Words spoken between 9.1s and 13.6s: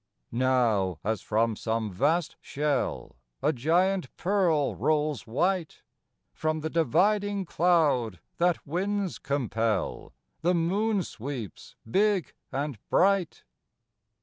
compel, The moon sweeps, big and bright.